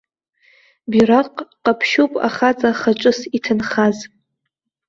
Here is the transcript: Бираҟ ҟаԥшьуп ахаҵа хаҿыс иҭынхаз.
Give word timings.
Бираҟ 0.89 1.27
ҟаԥшьуп 1.63 2.13
ахаҵа 2.27 2.69
хаҿыс 2.79 3.19
иҭынхаз. 3.37 3.97